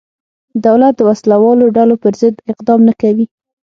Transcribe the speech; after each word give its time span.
دولت 0.65 0.93
د 0.97 1.01
وسله 1.09 1.35
والو 1.43 1.65
ډلو 1.77 1.95
پرضد 2.03 2.35
اقدام 2.51 2.79
نه 2.87 2.93
کوي. 3.01 3.25